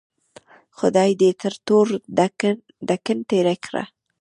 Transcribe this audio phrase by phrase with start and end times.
[0.77, 1.87] خدای دې تر تور
[2.89, 3.83] دکن تېر کړه.